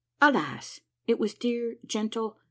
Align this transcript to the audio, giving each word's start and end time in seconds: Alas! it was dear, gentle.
Alas! 0.19 0.81
it 1.05 1.19
was 1.19 1.35
dear, 1.35 1.75
gentle. 1.85 2.39